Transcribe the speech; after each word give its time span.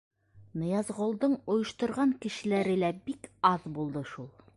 Ныязғолдоң 0.59 1.35
ойошторған 1.55 2.15
кешеләре 2.23 2.73
лә 2.85 2.89
бик 3.11 3.29
аҙ 3.51 3.69
булды 3.77 4.03
шул. 4.15 4.33